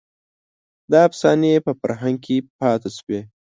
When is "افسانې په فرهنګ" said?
1.09-2.17